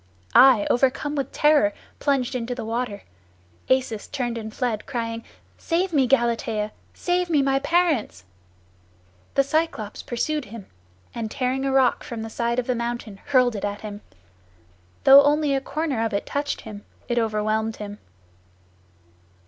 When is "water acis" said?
2.65-4.11